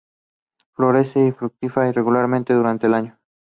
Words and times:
Florece 0.73 1.27
y 1.27 1.31
fructifica 1.31 1.87
irregularmente 1.87 2.55
durante 2.55 2.87
el 2.87 2.95
año. 2.95 3.19